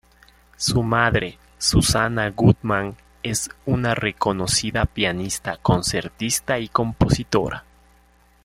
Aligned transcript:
Su 0.57 0.81
madre, 0.81 1.37
Susana 1.59 2.31
Gutman, 2.31 2.97
es 3.21 3.51
una 3.67 3.93
reconocida 3.93 4.85
pianista, 4.87 5.57
concertista 5.57 6.57
y 6.57 6.69
compositora. 6.69 7.65